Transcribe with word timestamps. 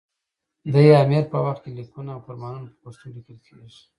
دې 0.73 0.85
امیر 1.03 1.23
په 1.31 1.37
وخت 1.45 1.61
کې 1.63 1.71
لیکونه 1.77 2.09
او 2.13 2.23
فرمانونه 2.27 2.67
په 2.71 2.77
پښتو 2.83 3.05
لیکل 3.15 3.37
کېدل. 3.45 3.69